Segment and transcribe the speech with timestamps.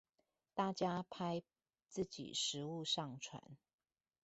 [0.55, 1.43] 大家拍
[1.87, 3.39] 自己食物上傳